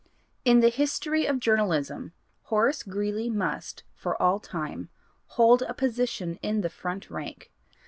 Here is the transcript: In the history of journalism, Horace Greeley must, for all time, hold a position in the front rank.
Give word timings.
In 0.43 0.61
the 0.61 0.69
history 0.69 1.27
of 1.27 1.39
journalism, 1.39 2.13
Horace 2.45 2.81
Greeley 2.81 3.29
must, 3.29 3.83
for 3.93 4.19
all 4.19 4.39
time, 4.39 4.89
hold 5.37 5.61
a 5.61 5.75
position 5.75 6.39
in 6.41 6.61
the 6.61 6.71
front 6.71 7.11
rank. 7.11 7.51